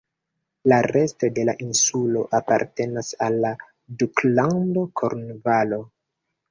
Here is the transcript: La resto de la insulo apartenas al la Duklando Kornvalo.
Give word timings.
La 0.71 0.79
resto 0.87 1.29
de 1.35 1.43
la 1.49 1.55
insulo 1.65 2.25
apartenas 2.39 3.13
al 3.27 3.41
la 3.45 3.55
Duklando 4.01 4.91
Kornvalo. 5.03 5.85